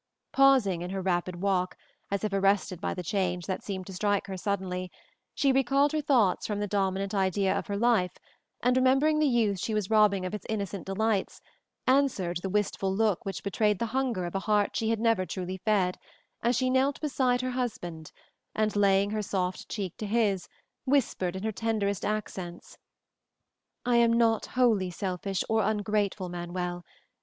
[0.33, 1.77] Pausing in her rapid walk,
[2.09, 4.91] as if arrested by the change that seemed to strike her suddenly,
[5.35, 8.17] she recalled her thoughts from the dominant idea of her life
[8.63, 11.39] and, remembering the youth she was robbing of its innocent delights,
[11.85, 15.57] answered the wistful look which betrayed the hunger of a heart she had never truly
[15.57, 15.99] fed,
[16.41, 18.11] as she knelt beside her husband
[18.55, 20.47] and, laying her soft cheek to his,
[20.83, 22.75] whispered in her tenderest accents,
[23.85, 26.83] "I am not wholly selfish or ungrateful, Manuel.